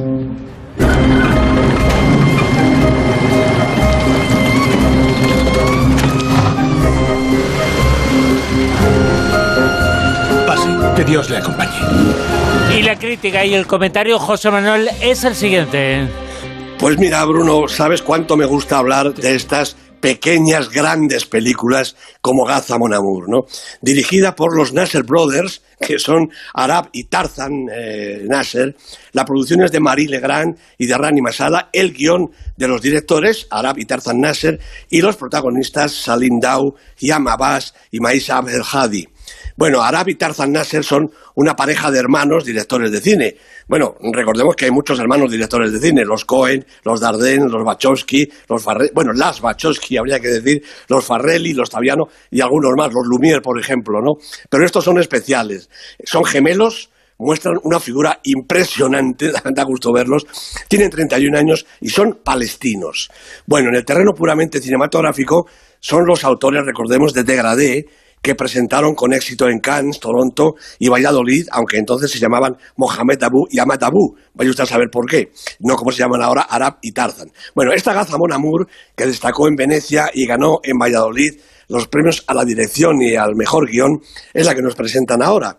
Que 11.02 11.06
Dios 11.06 11.32
le 11.32 11.38
acompañe. 11.38 11.80
Y 12.78 12.84
la 12.84 12.96
crítica 12.96 13.44
y 13.44 13.56
el 13.56 13.66
comentario, 13.66 14.20
José 14.20 14.52
Manuel, 14.52 14.88
es 15.02 15.24
el 15.24 15.34
siguiente. 15.34 16.08
Pues 16.78 17.00
mira, 17.00 17.26
Bruno, 17.26 17.68
¿sabes 17.68 18.04
cuánto 18.04 18.38
me 18.38 18.46
gusta 18.46 18.78
hablar 18.78 19.12
de 19.16 19.34
estas 19.34 19.76
pequeñas, 20.00 20.70
grandes 20.70 21.26
películas 21.26 21.96
como 22.22 22.46
Gaza 22.46 22.78
Mon 22.78 22.94
Amour, 22.94 23.30
¿no? 23.30 23.46
Dirigida 23.82 24.36
por 24.36 24.56
los 24.56 24.74
Nasser 24.74 25.02
Brothers, 25.02 25.64
que 25.80 25.98
son 25.98 26.30
Arab 26.54 26.90
y 26.92 27.06
Tarzan 27.06 27.52
eh, 27.74 28.24
Nasser. 28.28 28.76
La 29.14 29.26
producción 29.26 29.64
es 29.64 29.72
de 29.72 29.80
Marie 29.80 30.08
Legrand 30.08 30.56
y 30.78 30.86
de 30.86 30.98
Rani 30.98 31.22
Masala. 31.22 31.70
El 31.74 31.94
guion 31.94 32.30
de 32.58 32.68
los 32.68 32.80
directores, 32.80 33.48
Arab 33.50 33.80
y 33.80 33.86
Tarzan 33.86 34.20
Nasser. 34.20 34.60
Y 34.92 35.02
los 35.02 35.16
protagonistas, 35.16 35.94
Salim 35.94 36.40
Dau, 36.40 36.76
Yam 37.00 37.28
Abbas 37.28 37.74
y 37.90 38.00
Maisa 38.00 38.38
Abdel 38.38 38.62
Hadi. 38.72 39.08
Bueno, 39.58 39.82
Arab 39.82 40.10
y 40.10 40.16
Tarzan 40.16 40.52
Nasser 40.52 40.84
son 40.84 41.10
una 41.36 41.56
pareja 41.56 41.92
de 41.92 42.00
hermanos 42.00 42.46
directores 42.46 42.92
de 42.92 43.00
cine. 43.00 43.36
Bueno, 43.68 43.96
recordemos 44.14 44.56
que 44.56 44.66
hay 44.66 44.72
muchos 44.72 45.00
hermanos 45.00 45.32
directores 45.32 45.72
de 45.72 45.80
cine, 45.80 46.04
los 46.06 46.26
Cohen, 46.26 46.66
los 46.84 47.00
Dardenne, 47.00 47.50
los 47.50 47.64
Wachowski, 47.64 48.30
los 48.50 48.64
Farrelly, 48.64 48.92
bueno, 48.94 49.12
las 49.14 49.42
Wachowski 49.42 49.98
habría 49.98 50.20
que 50.20 50.28
decir, 50.28 50.64
los 50.88 51.06
Farrelly, 51.06 51.54
los 51.54 51.70
Taviano 51.70 52.06
y 52.30 52.42
algunos 52.42 52.72
más, 52.78 52.94
los 52.94 53.06
Lumière, 53.08 53.42
por 53.42 53.60
ejemplo, 53.60 54.00
¿no? 54.02 54.14
Pero 54.50 54.66
estos 54.66 54.84
son 54.84 55.00
especiales. 55.00 55.70
Son 56.04 56.24
gemelos, 56.24 56.90
muestran 57.22 57.56
una 57.64 57.80
figura 57.80 58.20
impresionante, 58.24 59.32
da 59.56 59.64
gusto 59.64 59.94
verlos, 59.94 60.26
tienen 60.68 60.90
31 60.90 61.38
años 61.38 61.66
y 61.80 61.90
son 61.90 62.20
palestinos. 62.24 63.10
Bueno, 63.46 63.70
en 63.70 63.76
el 63.76 63.86
terreno 63.86 64.12
puramente 64.14 64.60
cinematográfico 64.60 65.48
son 65.80 66.06
los 66.06 66.24
autores, 66.24 66.64
recordemos, 66.66 67.14
de 67.14 67.24
Degradé, 67.24 67.86
que 68.22 68.36
presentaron 68.36 68.94
con 68.94 69.14
éxito 69.14 69.50
en 69.50 69.60
Cannes, 69.60 70.00
Toronto 70.00 70.56
y 70.80 70.90
Valladolid, 70.90 71.48
aunque 71.52 71.78
entonces 71.78 72.12
se 72.12 72.20
llamaban 72.20 72.58
Mohamed 72.78 73.24
Abu 73.24 73.48
y 73.50 73.60
Ahmad 73.60 73.84
Abu. 73.84 74.16
Vaya 74.34 74.52
usted 74.52 74.64
a 74.64 74.68
saber 74.68 74.90
por 74.92 75.08
qué, 75.08 75.32
no 75.60 75.76
como 75.76 75.92
se 75.92 76.00
llaman 76.00 76.22
ahora 76.22 76.42
Arab 76.42 76.78
y 76.82 76.92
Tarzan. 76.92 77.32
Bueno, 77.56 77.74
esta 77.74 77.94
Gaza 77.94 78.18
Mon 78.18 78.32
Amour, 78.32 78.68
que 78.96 79.08
destacó 79.08 79.48
en 79.48 79.56
Venecia 79.56 80.12
y 80.14 80.28
ganó 80.28 80.60
en 80.64 80.78
Valladolid 80.78 81.40
los 81.68 81.88
premios 81.88 82.24
a 82.28 82.34
la 82.34 82.46
dirección 82.46 83.02
y 83.02 83.16
al 83.16 83.36
mejor 83.36 83.70
guion, 83.70 84.02
es 84.34 84.46
la 84.46 84.54
que 84.54 84.62
nos 84.62 84.76
presentan 84.76 85.24
ahora. 85.24 85.58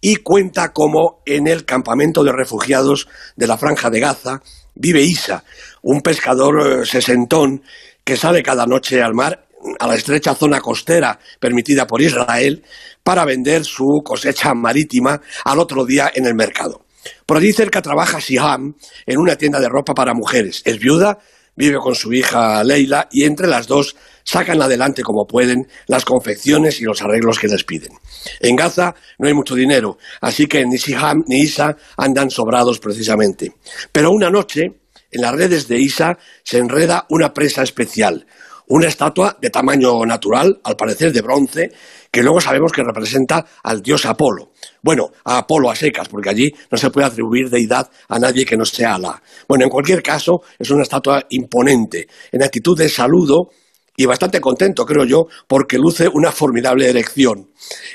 Y 0.00 0.16
cuenta 0.16 0.72
cómo 0.72 1.22
en 1.26 1.46
el 1.46 1.66
campamento 1.66 2.24
de 2.24 2.32
refugiados 2.32 3.06
de 3.36 3.46
la 3.46 3.58
Franja 3.58 3.90
de 3.90 4.00
Gaza 4.00 4.42
vive 4.74 5.02
Isa, 5.02 5.44
un 5.82 6.00
pescador 6.00 6.82
eh, 6.82 6.86
sesentón 6.86 7.62
que 8.02 8.16
sale 8.16 8.42
cada 8.42 8.66
noche 8.66 9.02
al 9.02 9.14
mar 9.14 9.46
a 9.78 9.86
la 9.86 9.94
estrecha 9.94 10.34
zona 10.34 10.60
costera 10.60 11.18
permitida 11.38 11.86
por 11.86 12.00
Israel 12.02 12.62
para 13.02 13.24
vender 13.24 13.64
su 13.64 14.02
cosecha 14.04 14.54
marítima 14.54 15.20
al 15.44 15.58
otro 15.58 15.84
día 15.84 16.10
en 16.14 16.26
el 16.26 16.34
mercado. 16.34 16.84
Por 17.26 17.38
allí 17.38 17.52
cerca 17.52 17.82
trabaja 17.82 18.20
Siham 18.20 18.74
en 19.06 19.18
una 19.18 19.36
tienda 19.36 19.60
de 19.60 19.68
ropa 19.68 19.94
para 19.94 20.14
mujeres. 20.14 20.62
Es 20.64 20.78
viuda, 20.78 21.18
vive 21.56 21.78
con 21.78 21.94
su 21.94 22.12
hija 22.12 22.62
Leila 22.64 23.08
y 23.10 23.24
entre 23.24 23.46
las 23.46 23.66
dos 23.66 23.96
sacan 24.24 24.60
adelante 24.62 25.02
como 25.02 25.26
pueden 25.26 25.66
las 25.86 26.04
confecciones 26.04 26.80
y 26.80 26.84
los 26.84 27.02
arreglos 27.02 27.38
que 27.38 27.48
les 27.48 27.64
piden. 27.64 27.92
En 28.40 28.56
Gaza 28.56 28.94
no 29.18 29.28
hay 29.28 29.34
mucho 29.34 29.54
dinero, 29.54 29.98
así 30.20 30.46
que 30.46 30.64
ni 30.64 30.78
Siham 30.78 31.24
ni 31.26 31.40
Isa 31.40 31.76
andan 31.96 32.30
sobrados 32.30 32.78
precisamente. 32.78 33.54
Pero 33.92 34.10
una 34.10 34.30
noche, 34.30 34.80
en 35.10 35.22
las 35.22 35.34
redes 35.34 35.68
de 35.68 35.78
Isa 35.78 36.18
se 36.44 36.58
enreda 36.58 37.06
una 37.08 37.32
presa 37.32 37.62
especial, 37.62 38.26
una 38.70 38.86
estatua 38.86 39.36
de 39.40 39.50
tamaño 39.50 40.04
natural, 40.06 40.60
al 40.62 40.76
parecer 40.76 41.12
de 41.12 41.22
bronce, 41.22 41.72
que 42.10 42.22
luego 42.22 42.40
sabemos 42.40 42.72
que 42.72 42.82
representa 42.82 43.44
al 43.64 43.82
dios 43.82 44.06
Apolo. 44.06 44.52
Bueno, 44.82 45.10
a 45.24 45.38
Apolo 45.38 45.70
a 45.70 45.76
secas, 45.76 46.08
porque 46.08 46.30
allí 46.30 46.50
no 46.70 46.78
se 46.78 46.90
puede 46.90 47.06
atribuir 47.06 47.50
deidad 47.50 47.90
a 48.08 48.18
nadie 48.18 48.44
que 48.44 48.56
no 48.56 48.64
sea 48.64 48.94
Alá. 48.94 49.20
Bueno, 49.48 49.64
en 49.64 49.70
cualquier 49.70 50.02
caso, 50.02 50.42
es 50.58 50.70
una 50.70 50.82
estatua 50.82 51.24
imponente, 51.30 52.06
en 52.30 52.42
actitud 52.42 52.78
de 52.78 52.88
saludo 52.88 53.50
y 53.96 54.06
bastante 54.06 54.40
contento, 54.40 54.84
creo 54.86 55.04
yo, 55.04 55.26
porque 55.46 55.78
luce 55.78 56.08
una 56.12 56.32
formidable 56.32 56.88
erección. 56.88 57.50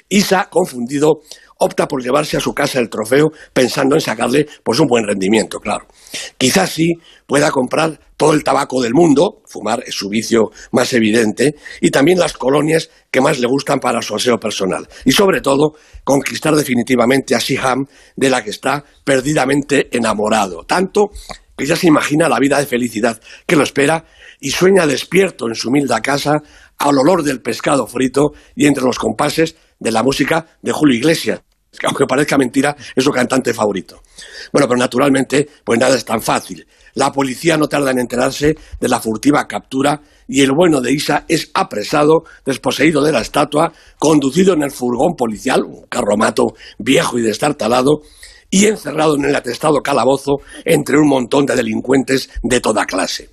Isa, 0.09 0.49
confundido, 0.49 1.21
opta 1.57 1.87
por 1.87 2.03
llevarse 2.03 2.37
a 2.37 2.41
su 2.41 2.53
casa 2.53 2.79
el 2.79 2.89
trofeo 2.89 3.31
pensando 3.53 3.95
en 3.95 4.01
sacarle 4.01 4.47
pues 4.63 4.79
un 4.79 4.87
buen 4.87 5.05
rendimiento, 5.05 5.59
claro. 5.59 5.87
Quizás 6.37 6.69
sí 6.69 6.93
pueda 7.25 7.51
comprar 7.51 7.99
todo 8.17 8.33
el 8.33 8.43
tabaco 8.43 8.81
del 8.81 8.93
mundo, 8.93 9.41
fumar 9.45 9.83
es 9.85 9.95
su 9.95 10.09
vicio 10.09 10.51
más 10.71 10.93
evidente, 10.93 11.55
y 11.81 11.91
también 11.91 12.19
las 12.19 12.33
colonias 12.33 12.89
que 13.11 13.21
más 13.21 13.39
le 13.39 13.47
gustan 13.47 13.79
para 13.79 14.01
su 14.01 14.15
aseo 14.15 14.39
personal. 14.39 14.87
Y 15.05 15.11
sobre 15.11 15.41
todo, 15.41 15.73
conquistar 16.03 16.55
definitivamente 16.55 17.35
a 17.35 17.39
Siham, 17.39 17.85
de 18.15 18.29
la 18.29 18.43
que 18.43 18.51
está 18.51 18.83
perdidamente 19.03 19.89
enamorado. 19.95 20.63
Tanto 20.65 21.09
que 21.57 21.65
ya 21.65 21.75
se 21.75 21.87
imagina 21.87 22.29
la 22.29 22.39
vida 22.39 22.59
de 22.59 22.65
felicidad 22.65 23.19
que 23.45 23.55
lo 23.55 23.63
espera 23.63 24.05
y 24.45 24.51
sueña 24.51 24.85
despierto 24.85 25.47
en 25.47 25.55
su 25.55 25.69
humilde 25.69 25.95
casa 26.03 26.43
al 26.77 26.99
olor 26.99 27.23
del 27.23 27.41
pescado 27.41 27.87
frito 27.87 28.33
y 28.55 28.67
entre 28.67 28.83
los 28.83 28.99
compases 28.99 29.55
de 29.79 29.91
la 29.91 30.03
música 30.03 30.45
de 30.61 30.71
Julio 30.71 30.95
Iglesias, 30.95 31.41
que 31.71 31.87
aunque 31.87 32.05
parezca 32.05 32.37
mentira, 32.37 32.75
es 32.95 33.03
su 33.03 33.09
cantante 33.09 33.55
favorito. 33.55 34.03
Bueno, 34.53 34.67
pero 34.67 34.77
naturalmente, 34.77 35.49
pues 35.63 35.79
nada 35.79 35.95
es 35.95 36.05
tan 36.05 36.21
fácil. 36.21 36.67
La 36.93 37.11
policía 37.11 37.57
no 37.57 37.67
tarda 37.67 37.89
en 37.89 37.97
enterarse 37.97 38.55
de 38.79 38.87
la 38.87 38.99
furtiva 38.99 39.47
captura 39.47 39.99
y 40.27 40.41
el 40.43 40.51
bueno 40.55 40.79
de 40.79 40.93
Isa 40.93 41.25
es 41.27 41.49
apresado, 41.55 42.25
desposeído 42.45 43.01
de 43.01 43.13
la 43.13 43.21
estatua, 43.21 43.73
conducido 43.97 44.53
en 44.53 44.61
el 44.61 44.69
furgón 44.69 45.15
policial, 45.15 45.63
un 45.63 45.87
carromato 45.89 46.53
viejo 46.77 47.17
y 47.17 47.23
destartalado, 47.23 48.01
y 48.51 48.67
encerrado 48.67 49.15
en 49.15 49.25
el 49.25 49.35
atestado 49.35 49.81
calabozo 49.81 50.33
entre 50.65 50.99
un 50.99 51.09
montón 51.09 51.47
de 51.47 51.55
delincuentes 51.55 52.29
de 52.43 52.59
toda 52.59 52.85
clase. 52.85 53.31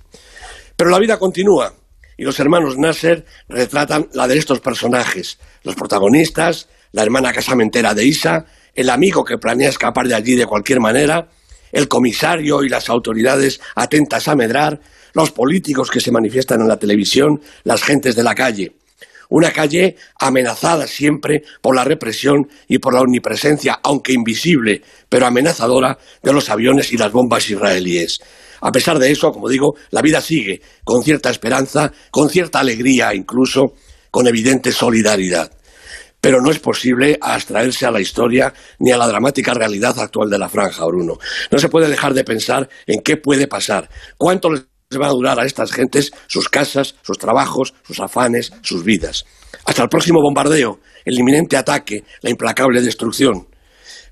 Pero 0.75 0.89
la 0.89 0.99
vida 0.99 1.17
continúa 1.17 1.73
y 2.17 2.23
los 2.23 2.39
hermanos 2.39 2.77
Nasser 2.77 3.25
retratan 3.47 4.07
la 4.13 4.27
de 4.27 4.37
estos 4.37 4.59
personajes, 4.59 5.39
los 5.63 5.75
protagonistas, 5.75 6.67
la 6.91 7.03
hermana 7.03 7.33
casamentera 7.33 7.93
de 7.93 8.05
Isa, 8.05 8.45
el 8.75 8.89
amigo 8.89 9.23
que 9.23 9.37
planea 9.37 9.69
escapar 9.69 10.07
de 10.07 10.15
allí 10.15 10.35
de 10.35 10.45
cualquier 10.45 10.79
manera, 10.79 11.27
el 11.71 11.87
comisario 11.87 12.63
y 12.63 12.69
las 12.69 12.89
autoridades 12.89 13.59
atentas 13.75 14.27
a 14.27 14.35
medrar, 14.35 14.79
los 15.13 15.31
políticos 15.31 15.89
que 15.89 15.99
se 15.99 16.11
manifiestan 16.11 16.61
en 16.61 16.67
la 16.67 16.77
televisión, 16.77 17.41
las 17.63 17.83
gentes 17.83 18.15
de 18.15 18.23
la 18.23 18.35
calle. 18.35 18.75
Una 19.29 19.51
calle 19.51 19.95
amenazada 20.19 20.85
siempre 20.85 21.43
por 21.61 21.75
la 21.75 21.83
represión 21.83 22.47
y 22.67 22.77
por 22.77 22.93
la 22.93 23.01
omnipresencia, 23.01 23.79
aunque 23.83 24.13
invisible, 24.13 24.83
pero 25.09 25.25
amenazadora, 25.25 25.97
de 26.21 26.33
los 26.33 26.49
aviones 26.49 26.91
y 26.93 26.97
las 26.97 27.11
bombas 27.11 27.49
israelíes. 27.49 28.19
A 28.65 28.71
pesar 28.71 28.97
de 28.97 29.11
eso, 29.11 29.31
como 29.33 29.49
digo, 29.49 29.75
la 29.91 30.01
vida 30.01 30.21
sigue, 30.21 30.61
con 30.85 31.03
cierta 31.03 31.29
esperanza, 31.29 31.91
con 32.09 32.29
cierta 32.29 32.61
alegría 32.61 33.13
incluso, 33.13 33.73
con 34.09 34.25
evidente 34.25 34.71
solidaridad. 34.71 35.51
Pero 36.21 36.41
no 36.41 36.49
es 36.49 36.59
posible 36.59 37.17
abstraerse 37.19 37.85
a 37.85 37.91
la 37.91 37.99
historia 37.99 38.53
ni 38.79 38.91
a 38.91 38.97
la 38.97 39.07
dramática 39.07 39.53
realidad 39.53 39.99
actual 39.99 40.29
de 40.29 40.39
la 40.39 40.47
franja, 40.47 40.85
Bruno. 40.85 41.17
No 41.51 41.59
se 41.59 41.67
puede 41.67 41.89
dejar 41.89 42.13
de 42.13 42.23
pensar 42.23 42.69
en 42.87 43.01
qué 43.01 43.17
puede 43.17 43.47
pasar, 43.47 43.89
cuánto 44.17 44.49
les 44.49 44.63
va 44.97 45.07
a 45.07 45.13
durar 45.13 45.41
a 45.41 45.45
estas 45.45 45.73
gentes 45.73 46.13
sus 46.27 46.47
casas, 46.47 46.95
sus 47.01 47.17
trabajos, 47.17 47.73
sus 47.85 47.99
afanes, 47.99 48.53
sus 48.61 48.85
vidas. 48.85 49.25
Hasta 49.65 49.83
el 49.83 49.89
próximo 49.89 50.21
bombardeo, 50.21 50.79
el 51.03 51.19
inminente 51.19 51.57
ataque, 51.57 52.05
la 52.21 52.29
implacable 52.29 52.81
destrucción. 52.81 53.49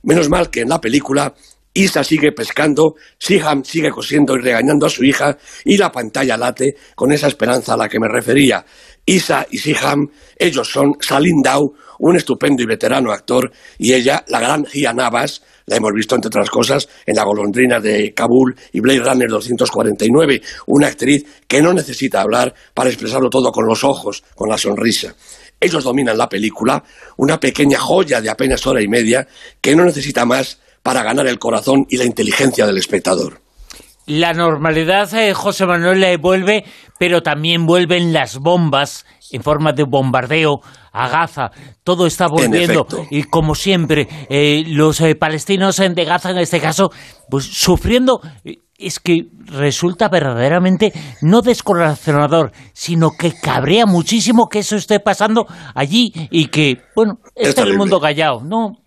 Menos 0.04 0.28
mal 0.28 0.50
que 0.50 0.62
en 0.62 0.70
la 0.70 0.82
película 0.82 1.36
Isa 1.74 2.04
sigue 2.04 2.34
pescando, 2.34 2.96
Siham 3.18 3.64
sigue 3.64 3.92
cosiendo 3.92 4.36
y 4.36 4.42
regañando 4.42 4.86
a 4.86 4.90
su 4.90 5.06
hija 5.06 5.38
y 5.64 5.78
la 5.78 5.90
pantalla 5.90 6.36
late 6.36 6.76
con 6.96 7.14
esa 7.14 7.28
esperanza 7.28 7.74
a 7.74 7.78
la 7.78 7.88
que 7.88 8.00
me 8.00 8.10
refería. 8.10 8.66
Isa 9.06 9.48
y 9.50 9.58
Siham, 9.58 10.08
ellos 10.38 10.70
son 10.70 10.96
Salim 11.00 11.42
Dau, 11.42 11.74
un 12.00 12.18
estupendo 12.18 12.62
y 12.62 12.66
veterano 12.66 13.12
actor, 13.12 13.52
y 13.78 13.94
ella, 13.94 14.24
la 14.28 14.40
gran 14.40 14.66
Gia 14.66 14.94
Navas, 14.94 15.44
la 15.66 15.78
hemos 15.78 15.92
visto 15.94 16.16
entre 16.16 16.28
otras 16.28 16.50
cosas 16.50 16.90
en 17.06 17.16
La 17.16 17.24
golondrina 17.24 17.80
de 17.80 18.14
Kabul 18.14 18.54
y 18.74 18.82
Blade 18.82 19.00
Runner 19.00 19.30
249, 19.30 20.42
una 20.68 20.88
actriz 20.88 21.26
que 21.48 21.62
no 21.62 21.74
necesita 21.74 22.22
hablar 22.22 22.54
para 22.74 22.90
expresarlo 22.90 23.30
todo 23.30 23.52
con 23.52 23.66
los 23.66 23.84
ojos, 23.84 24.24
con 24.36 24.50
la 24.50 24.58
sonrisa. 24.58 25.16
Ellos 25.60 25.84
dominan 25.84 26.18
la 26.18 26.28
película, 26.28 26.84
una 27.18 27.40
pequeña 27.40 27.80
joya 27.80 28.20
de 28.20 28.30
apenas 28.30 28.66
hora 28.68 28.82
y 28.82 28.88
media 28.88 29.28
que 29.62 29.76
no 29.76 29.86
necesita 29.86 30.26
más 30.26 30.60
para 30.84 31.04
ganar 31.04 31.28
el 31.28 31.40
corazón 31.40 31.86
y 31.90 31.98
la 31.98 32.06
inteligencia 32.06 32.66
del 32.66 32.78
espectador. 32.78 33.42
La 34.08 34.34
normalidad, 34.34 35.14
eh, 35.14 35.34
José 35.34 35.66
Manuel, 35.66 36.00
le 36.00 36.18
vuelve, 36.18 36.66
pero 37.00 37.22
también 37.22 37.66
vuelven 37.66 38.14
las 38.14 38.40
bombas 38.40 39.06
en 39.32 39.44
forma 39.44 39.74
de 39.74 39.84
bombardeo 39.84 40.60
a 40.92 41.08
Gaza. 41.08 41.52
Todo 41.84 42.08
está 42.08 42.28
volviendo 42.28 42.88
y 43.10 43.24
como 43.24 43.56
siempre, 43.56 44.08
eh, 44.30 44.64
los 44.68 45.00
eh, 45.02 45.16
palestinos 45.16 45.78
de 45.78 46.06
Gaza 46.06 46.32
en 46.32 46.40
este 46.40 46.60
caso, 46.60 46.90
pues 47.30 47.46
sufriendo 47.46 48.22
es 48.82 49.00
que 49.00 49.28
resulta 49.46 50.10
verdaderamente 50.10 50.92
no 51.22 51.42
descorazonador, 51.42 52.52
sino 52.74 53.12
que 53.18 53.34
cabrea 53.40 53.86
muchísimo 53.86 54.48
que 54.50 54.60
eso 54.60 54.76
esté 54.76 55.00
pasando 55.00 55.46
allí 55.76 56.12
y 56.32 56.48
que, 56.48 56.82
bueno, 56.96 57.20
está 57.36 57.62
el 57.62 57.78
mundo 57.78 58.00
callado. 58.00 58.42
No, 58.44 58.81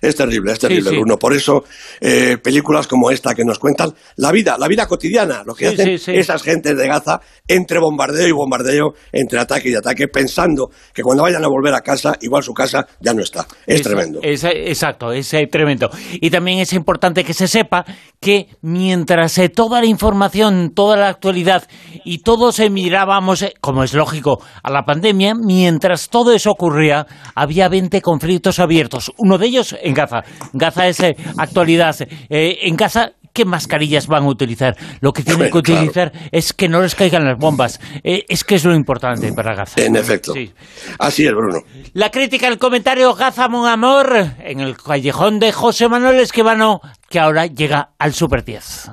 Es 0.00 0.14
terrible, 0.16 0.52
es 0.52 0.58
terrible, 0.58 0.90
Sí, 0.90 0.90
sí. 0.90 0.96
Bruno. 0.96 1.18
Por 1.18 1.34
eso, 1.34 1.64
eh, 2.00 2.36
películas 2.42 2.86
como 2.86 3.10
esta 3.10 3.34
que 3.34 3.44
nos 3.44 3.58
cuentan 3.58 3.92
la 4.16 4.30
vida, 4.32 4.56
la 4.58 4.68
vida 4.68 4.86
cotidiana, 4.86 5.42
lo 5.44 5.54
que 5.54 5.70
Sí, 5.70 5.74
hacen 5.96 6.14
esas 6.16 6.42
gentes 6.42 6.76
de 6.76 6.86
Gaza 6.86 7.20
entre 7.46 7.78
bombardeo 7.80 8.28
y 8.28 8.32
bombardeo, 8.32 8.94
entre 9.12 9.38
ataque 9.40 9.70
y 9.70 9.74
ataque, 9.74 10.08
pensando 10.08 10.70
que 10.92 11.02
cuando 11.02 11.22
vayan 11.24 11.44
a 11.44 11.48
volver 11.48 11.74
a 11.74 11.80
casa, 11.80 12.14
igual 12.20 12.42
su 12.42 12.52
casa 12.54 12.86
ya 13.00 13.12
no 13.14 13.22
está. 13.22 13.46
Es, 13.66 13.82
tremendo. 13.82 14.20
es- 14.22 14.44
exacto, 14.44 15.12
es 15.12 15.34
tremendo. 15.50 15.90
Y 16.12 16.30
también 16.30 16.58
es 16.60 16.72
importante 16.72 17.24
que 17.24 17.34
se 17.34 17.48
sepa 17.48 17.84
que 18.20 18.48
mientras 18.62 19.36
eh, 19.38 19.48
toda 19.48 19.80
la 19.80 19.86
información, 19.86 20.72
toda 20.74 20.96
la 20.96 21.08
actualidad 21.08 21.66
y 22.04 22.18
todos 22.18 22.58
eh, 22.60 22.70
mirábamos, 22.70 23.42
eh, 23.42 23.54
como 23.60 23.82
es 23.84 23.94
lógico, 23.94 24.40
a 24.62 24.70
la 24.70 24.84
pandemia, 24.84 25.34
mientras 25.34 26.08
todo 26.08 26.32
eso 26.32 26.50
ocurría, 26.50 27.06
había 27.34 27.68
20 27.68 28.00
conflictos 28.02 28.58
abiertos. 28.58 29.12
Uno 29.18 29.38
de 29.38 29.47
ellos 29.48 29.76
en 29.82 29.94
Gaza. 29.94 30.22
Gaza 30.52 30.86
es 30.86 31.00
eh, 31.00 31.16
actualidad. 31.36 31.96
Eh, 32.00 32.58
en 32.62 32.76
Gaza. 32.76 33.12
¿Qué 33.30 33.44
mascarillas 33.44 34.08
van 34.08 34.24
a 34.24 34.26
utilizar? 34.26 34.76
Lo 35.00 35.12
que 35.12 35.22
tienen 35.22 35.52
que 35.52 35.62
claro. 35.62 35.82
utilizar 35.82 36.12
es 36.32 36.52
que 36.52 36.68
no 36.68 36.80
les 36.80 36.96
caigan 36.96 37.24
las 37.24 37.38
bombas. 37.38 37.78
Eh, 38.02 38.24
es 38.28 38.42
que 38.42 38.56
es 38.56 38.64
lo 38.64 38.74
importante 38.74 39.32
para 39.32 39.54
Gaza. 39.54 39.80
En 39.80 39.94
efecto. 39.94 40.32
Sí. 40.32 40.50
Así 40.98 41.24
es, 41.24 41.32
Bruno. 41.32 41.60
La 41.92 42.10
crítica, 42.10 42.48
el 42.48 42.58
comentario 42.58 43.14
Gaza 43.14 43.46
Mon 43.46 43.68
Amor 43.68 44.12
en 44.40 44.58
el 44.58 44.76
callejón 44.76 45.38
de 45.38 45.52
José 45.52 45.88
Manuel 45.88 46.18
Esquivano, 46.18 46.80
que 47.08 47.20
ahora 47.20 47.46
llega 47.46 47.90
al 47.98 48.12
Super 48.12 48.44
10. 48.44 48.90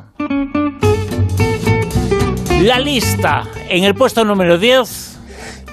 La 2.61 2.79
lista 2.79 3.45
en 3.69 3.83
el 3.83 3.95
puesto 3.95 4.23
número 4.25 4.59
10. 4.59 5.14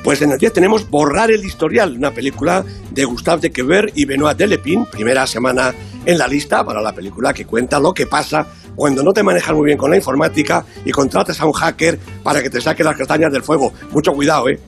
Pues 0.03 0.21
en 0.21 0.33
el 0.33 0.39
10 0.39 0.53
tenemos 0.53 0.91
Borrar 0.91 1.31
el 1.31 1.45
historial, 1.45 1.97
una 1.97 2.11
película 2.11 2.65
de 2.91 3.05
Gustave 3.05 3.41
de 3.41 3.53
Quever 3.53 3.93
y 3.95 4.05
Benoit 4.05 4.37
Delepin, 4.37 4.87
primera 4.87 5.27
semana 5.27 5.75
en 6.05 6.19
la 6.19 6.27
lista 6.27 6.65
para 6.65 6.81
la 6.81 6.93
película 6.93 7.33
que 7.33 7.45
cuenta 7.45 7.79
lo 7.79 7.95
que 7.95 8.07
pasa 8.07 8.47
cuando 8.75 9.03
no 9.03 9.13
te 9.13 9.23
manejas 9.23 9.55
muy 9.55 9.67
bien 9.67 9.79
con 9.79 9.91
la 9.91 9.97
informática 9.97 10.65
y 10.85 10.91
contratas 10.91 11.41
a 11.41 11.47
un 11.47 11.53
hacker 11.53 11.99
para 12.23 12.43
que 12.43 12.51
te 12.51 12.61
saque 12.61 12.83
las 12.83 12.97
castañas 12.97 13.33
del 13.33 13.43
fuego. 13.43 13.73
Mucho 13.91 14.13
cuidado, 14.13 14.49
¿eh? 14.49 14.59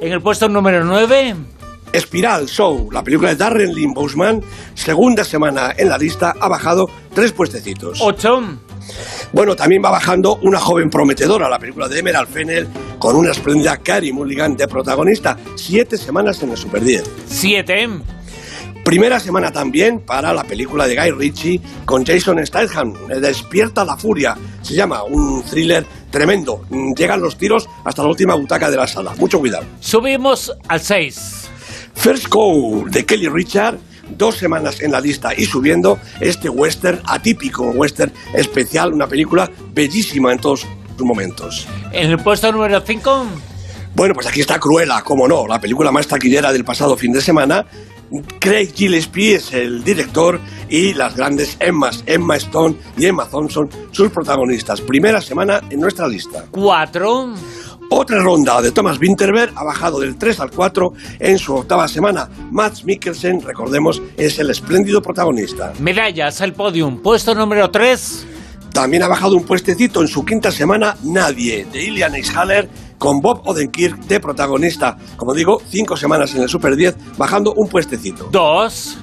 En 0.00 0.12
el 0.12 0.20
puesto 0.20 0.48
número 0.48 0.84
9. 0.84 1.36
Espiral 1.92 2.46
Show, 2.46 2.90
la 2.90 3.02
película 3.04 3.30
de 3.30 3.36
Darren 3.36 3.74
Lynn 3.74 3.92
Bousman, 3.94 4.42
segunda 4.74 5.24
semana 5.24 5.72
en 5.76 5.88
la 5.88 5.98
lista, 5.98 6.34
ha 6.40 6.48
bajado 6.48 6.88
tres 7.14 7.32
puestecitos. 7.32 7.98
8. 8.00 8.58
Bueno, 9.32 9.54
también 9.56 9.82
va 9.84 9.90
bajando 9.90 10.36
una 10.42 10.58
joven 10.58 10.90
prometedora, 10.90 11.48
la 11.48 11.58
película 11.58 11.88
de 11.88 12.00
Emerald 12.00 12.28
Fennel, 12.28 12.68
con 12.98 13.16
una 13.16 13.30
espléndida 13.30 13.76
Carey 13.78 14.12
Mulligan 14.12 14.56
de 14.56 14.68
protagonista. 14.68 15.36
Siete 15.56 15.96
semanas 15.96 16.42
en 16.42 16.50
el 16.50 16.56
Super 16.56 16.82
10. 16.82 17.04
7. 17.26 17.88
Primera 18.84 19.20
semana 19.20 19.52
también 19.52 20.00
para 20.00 20.32
la 20.32 20.42
película 20.42 20.88
de 20.88 20.96
Guy 20.96 21.10
Ritchie 21.12 21.60
con 21.84 22.04
Jason 22.04 22.44
Statham, 22.44 22.94
eh, 23.10 23.20
Despierta 23.20 23.84
la 23.84 23.96
Furia. 23.96 24.36
Se 24.60 24.74
llama 24.74 25.04
un 25.04 25.42
thriller 25.44 25.86
tremendo. 26.10 26.64
Mm, 26.68 26.92
Llegan 26.94 27.20
los 27.20 27.38
tiros 27.38 27.68
hasta 27.84 28.02
la 28.02 28.08
última 28.08 28.34
butaca 28.34 28.70
de 28.70 28.76
la 28.76 28.88
sala. 28.88 29.14
Mucho 29.18 29.38
cuidado. 29.38 29.64
Subimos 29.78 30.52
al 30.66 30.80
6. 30.80 31.51
First 31.94 32.28
Go 32.28 32.84
de 32.86 33.04
Kelly 33.04 33.28
Richard, 33.28 33.78
dos 34.16 34.36
semanas 34.36 34.80
en 34.80 34.92
la 34.92 35.00
lista 35.00 35.32
y 35.36 35.44
subiendo 35.44 35.98
este 36.20 36.48
western 36.48 37.00
atípico, 37.04 37.70
western 37.70 38.12
especial, 38.34 38.92
una 38.92 39.06
película 39.06 39.50
bellísima 39.72 40.32
en 40.32 40.38
todos 40.38 40.66
sus 40.96 41.06
momentos. 41.06 41.66
En 41.92 42.10
el 42.10 42.18
puesto 42.18 42.50
número 42.50 42.80
5. 42.80 43.26
Bueno, 43.94 44.14
pues 44.14 44.26
aquí 44.26 44.40
está 44.40 44.58
Cruella, 44.58 45.02
como 45.02 45.28
no, 45.28 45.46
la 45.46 45.60
película 45.60 45.92
más 45.92 46.06
taquillera 46.06 46.52
del 46.52 46.64
pasado 46.64 46.96
fin 46.96 47.12
de 47.12 47.20
semana. 47.20 47.66
Craig 48.40 48.72
Gillespie 48.74 49.36
es 49.36 49.52
el 49.52 49.84
director 49.84 50.38
y 50.68 50.92
las 50.94 51.16
grandes 51.16 51.56
Emmas, 51.60 52.02
Emma 52.06 52.36
Stone 52.36 52.76
y 52.96 53.06
Emma 53.06 53.26
Thompson, 53.26 53.68
sus 53.90 54.10
protagonistas. 54.10 54.80
Primera 54.80 55.20
semana 55.20 55.62
en 55.70 55.80
nuestra 55.80 56.08
lista. 56.08 56.44
4. 56.50 57.34
Otra 57.94 58.22
ronda 58.22 58.62
de 58.62 58.72
Thomas 58.72 58.98
Winterberg 58.98 59.52
ha 59.54 59.64
bajado 59.64 60.00
del 60.00 60.16
3 60.16 60.40
al 60.40 60.50
4 60.50 60.94
en 61.18 61.38
su 61.38 61.54
octava 61.54 61.86
semana. 61.86 62.26
Matt 62.50 62.84
Mikkelsen, 62.84 63.42
recordemos, 63.42 64.00
es 64.16 64.38
el 64.38 64.48
espléndido 64.48 65.02
protagonista. 65.02 65.74
Medallas 65.78 66.40
al 66.40 66.54
podium. 66.54 67.02
Puesto 67.02 67.34
número 67.34 67.70
3. 67.70 68.26
También 68.72 69.02
ha 69.02 69.08
bajado 69.08 69.36
un 69.36 69.44
puestecito 69.44 70.00
en 70.00 70.08
su 70.08 70.24
quinta 70.24 70.50
semana 70.50 70.96
Nadie, 71.02 71.66
de 71.70 71.84
Ilian 71.84 72.14
Eichhaller, 72.14 72.66
con 72.96 73.20
Bob 73.20 73.42
Odenkirk 73.44 73.98
de 74.06 74.20
protagonista. 74.20 74.96
Como 75.18 75.34
digo, 75.34 75.60
cinco 75.68 75.94
semanas 75.94 76.34
en 76.34 76.40
el 76.40 76.48
Super 76.48 76.74
10, 76.74 77.18
bajando 77.18 77.52
un 77.54 77.68
puestecito. 77.68 78.30
2. 78.32 78.98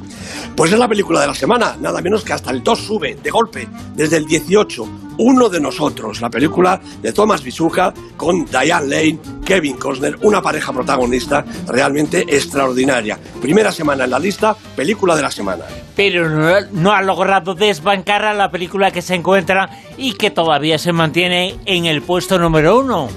Pues 0.59 0.73
es 0.73 0.77
la 0.77 0.89
película 0.89 1.21
de 1.21 1.27
la 1.27 1.33
semana, 1.33 1.77
nada 1.79 2.01
menos 2.01 2.21
que 2.25 2.33
hasta 2.33 2.51
el 2.51 2.61
2 2.61 2.79
sube, 2.79 3.15
de 3.23 3.29
golpe, 3.29 3.65
desde 3.95 4.17
el 4.17 4.25
18. 4.25 4.89
Uno 5.19 5.47
de 5.47 5.61
nosotros, 5.61 6.19
la 6.19 6.29
película 6.29 6.81
de 7.01 7.13
Thomas 7.13 7.41
Bisuja 7.41 7.93
con 8.17 8.43
Diane 8.45 8.87
Lane, 8.87 9.19
Kevin 9.45 9.77
Costner, 9.77 10.17
una 10.21 10.41
pareja 10.41 10.73
protagonista 10.73 11.45
realmente 11.65 12.25
extraordinaria. 12.27 13.17
Primera 13.41 13.71
semana 13.71 14.03
en 14.03 14.09
la 14.09 14.19
lista, 14.19 14.53
película 14.75 15.15
de 15.15 15.21
la 15.21 15.31
semana. 15.31 15.63
pero 15.95 16.29
no, 16.29 16.59
no 16.73 16.91
ha 16.91 17.01
logrado 17.03 17.55
desbancar 17.55 18.25
a 18.25 18.33
la 18.33 18.51
película 18.51 18.91
que 18.91 19.01
se 19.01 19.15
encuentra 19.15 19.69
y 19.97 20.13
que 20.15 20.29
todavía 20.29 20.77
se 20.77 20.91
mantiene 20.91 21.55
en 21.65 21.85
el 21.85 22.01
puesto 22.01 22.37
número 22.37 22.79
uno. 22.81 23.07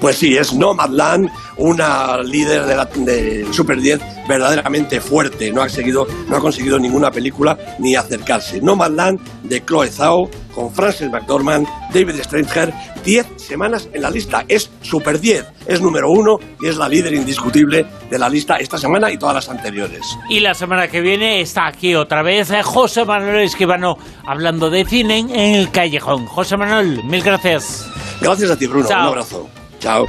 Pues 0.00 0.16
sí, 0.16 0.36
es 0.36 0.52
Nomadland, 0.54 1.30
una 1.58 2.18
líder 2.22 2.64
de 2.66 2.74
la- 2.76 2.86
del 2.86 3.54
Super 3.54 3.80
10 3.80 4.00
verdaderamente 4.28 5.00
fuerte. 5.00 5.50
No 5.52 5.62
ha, 5.62 5.68
seguido, 5.68 6.06
no 6.28 6.36
ha 6.36 6.40
conseguido 6.40 6.78
ninguna 6.78 7.10
película 7.10 7.58
ni 7.78 7.94
acercarse. 7.96 8.60
Nomadland 8.60 9.20
de 9.42 9.64
Chloe 9.64 9.88
Zhao 9.88 10.28
con 10.54 10.72
Frances 10.72 11.10
McDormand, 11.10 11.66
David 11.92 12.22
Stranger, 12.22 12.72
10 13.04 13.26
semanas 13.36 13.88
en 13.92 14.02
la 14.02 14.10
lista. 14.10 14.44
Es 14.48 14.70
Super 14.82 15.18
10, 15.18 15.46
es 15.66 15.80
número 15.80 16.10
uno 16.10 16.38
y 16.60 16.68
es 16.68 16.76
la 16.76 16.88
líder 16.88 17.14
indiscutible 17.14 17.86
de 18.10 18.18
la 18.18 18.28
lista 18.28 18.56
esta 18.56 18.78
semana 18.78 19.10
y 19.10 19.16
todas 19.16 19.34
las 19.34 19.48
anteriores. 19.48 20.02
Y 20.28 20.40
la 20.40 20.54
semana 20.54 20.88
que 20.88 21.00
viene 21.00 21.40
está 21.40 21.66
aquí 21.66 21.94
otra 21.94 22.22
vez 22.22 22.50
eh, 22.50 22.62
José 22.62 23.04
Manuel 23.04 23.44
Esquivano 23.44 23.96
hablando 24.26 24.70
de 24.70 24.84
cine 24.84 25.18
en 25.20 25.54
el 25.54 25.70
callejón. 25.70 26.26
José 26.26 26.56
Manuel, 26.56 27.02
mil 27.04 27.22
gracias. 27.22 27.88
Gracias 28.20 28.50
a 28.50 28.56
ti, 28.56 28.66
Bruno. 28.66 28.88
Chao. 28.88 29.02
Un 29.02 29.08
abrazo. 29.08 29.48
Chao. 29.80 30.06